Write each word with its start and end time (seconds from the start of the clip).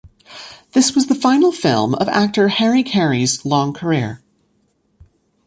This 0.71 0.95
was 0.95 1.05
the 1.05 1.13
final 1.13 1.51
film 1.51 1.93
of 1.93 2.09
actor 2.09 2.47
Harry 2.47 2.81
Carey's 2.81 3.45
long 3.45 3.71
career. 3.71 4.23